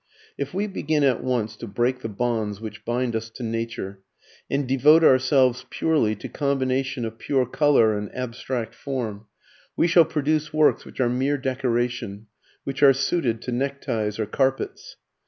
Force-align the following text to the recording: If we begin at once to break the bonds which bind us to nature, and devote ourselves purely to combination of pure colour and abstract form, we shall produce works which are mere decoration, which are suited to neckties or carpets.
If 0.35 0.51
we 0.51 0.65
begin 0.65 1.03
at 1.03 1.23
once 1.23 1.55
to 1.57 1.67
break 1.67 1.99
the 1.99 2.09
bonds 2.09 2.59
which 2.59 2.83
bind 2.85 3.15
us 3.15 3.29
to 3.29 3.43
nature, 3.43 3.99
and 4.49 4.67
devote 4.67 5.03
ourselves 5.03 5.67
purely 5.69 6.15
to 6.15 6.27
combination 6.27 7.05
of 7.05 7.19
pure 7.19 7.45
colour 7.45 7.95
and 7.95 8.09
abstract 8.15 8.73
form, 8.73 9.27
we 9.77 9.85
shall 9.85 10.05
produce 10.05 10.51
works 10.51 10.85
which 10.85 10.99
are 10.99 11.07
mere 11.07 11.37
decoration, 11.37 12.25
which 12.63 12.81
are 12.81 12.93
suited 12.93 13.43
to 13.43 13.51
neckties 13.51 14.17
or 14.17 14.25
carpets. 14.25 14.95